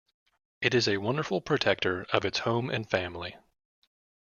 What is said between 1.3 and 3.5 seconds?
protector of its home and family.